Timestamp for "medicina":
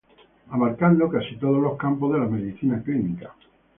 2.25-2.81